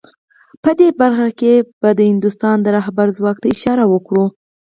[0.63, 4.25] په دې برخه کې به د هندوستان د رهبر ځواک ته اشاره وکړو